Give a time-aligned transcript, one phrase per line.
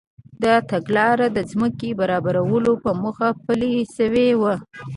[0.43, 4.55] دا تګلاره د ځمکې برابرولو په موخه پلي شوې وه.